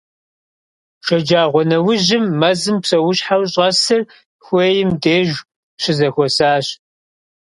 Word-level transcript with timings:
Шэджагъуэнэужьым 1.05 2.25
мэзым 2.39 2.77
псэущхьэу 2.83 3.43
щӀэсыр 3.51 4.01
хуейм 4.43 4.89
деж 5.01 5.29
щызэхуэсащ. 5.81 6.67